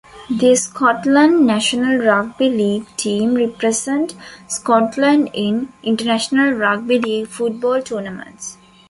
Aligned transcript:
The 0.31 0.55
Scotland 0.55 1.45
national 1.45 1.99
rugby 1.99 2.49
league 2.49 2.87
team 2.97 3.35
represent 3.35 4.15
Scotland 4.47 5.29
in 5.31 5.71
international 5.83 6.53
rugby 6.53 6.97
league 6.97 7.27
football 7.27 7.83
tournaments. 7.83 8.57